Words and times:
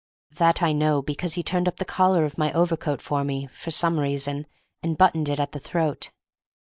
That 0.31 0.63
I 0.63 0.73
know 0.73 1.03
because 1.03 1.35
he 1.35 1.43
turned 1.43 1.67
up 1.67 1.75
the 1.77 1.85
collar 1.85 2.23
of 2.25 2.35
my 2.35 2.51
overcoat 2.53 3.03
for 3.03 3.23
me, 3.23 3.45
for 3.45 3.69
some 3.69 3.99
reason, 3.99 4.47
and 4.81 4.97
buttoned 4.97 5.29
it 5.29 5.39
at 5.39 5.51
the 5.51 5.59
throat. 5.59 6.09